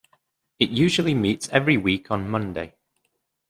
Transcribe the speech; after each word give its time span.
It 0.57 0.71
usually 0.71 1.13
meets 1.13 1.47
every 1.49 1.77
week 1.77 2.09
on 2.09 2.27
Monday. 2.27 2.73